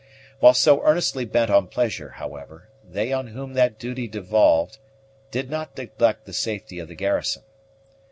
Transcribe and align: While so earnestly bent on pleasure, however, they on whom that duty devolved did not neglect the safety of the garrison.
While 0.39 0.55
so 0.55 0.81
earnestly 0.81 1.25
bent 1.25 1.51
on 1.51 1.67
pleasure, 1.67 2.09
however, 2.15 2.69
they 2.83 3.13
on 3.13 3.27
whom 3.27 3.53
that 3.53 3.77
duty 3.77 4.07
devolved 4.07 4.79
did 5.29 5.47
not 5.51 5.77
neglect 5.77 6.25
the 6.25 6.33
safety 6.33 6.79
of 6.79 6.87
the 6.87 6.95
garrison. 6.95 7.43